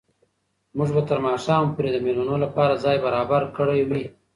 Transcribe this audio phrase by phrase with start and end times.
[0.77, 4.03] موږ به تر ماښامه پورې د مېلمنو لپاره ځای برابر کړی وي.